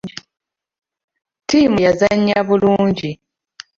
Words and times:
Ttiimu 1.41 1.77
yazannya 1.85 2.37
bulungi. 2.47 3.09